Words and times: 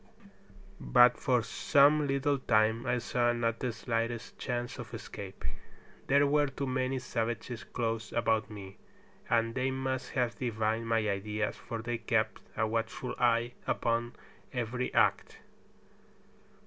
But 0.79 1.15
for 1.19 1.43
some 1.43 2.07
little 2.07 2.39
time 2.39 2.87
I 2.87 2.97
saw 2.97 3.33
not 3.33 3.59
the 3.59 3.71
slightest 3.71 4.35
chance 4.39 4.79
of 4.79 4.95
escape. 4.95 5.45
There 6.07 6.25
were 6.25 6.47
too 6.47 6.65
many 6.65 6.97
savages 6.97 7.63
close 7.63 8.11
about 8.11 8.49
me, 8.49 8.77
and 9.29 9.53
they 9.53 9.69
must 9.69 10.13
have 10.13 10.39
divined 10.39 10.87
my 10.87 11.07
ideas, 11.07 11.55
for 11.55 11.83
they 11.83 11.99
kept 11.99 12.41
a 12.57 12.65
watchful 12.65 13.13
eye 13.19 13.53
upon 13.67 14.15
every 14.51 14.91
act. 14.95 15.37